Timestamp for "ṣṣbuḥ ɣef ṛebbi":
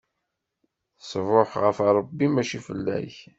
1.03-2.27